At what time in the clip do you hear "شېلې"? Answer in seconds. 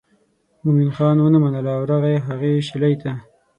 2.67-2.93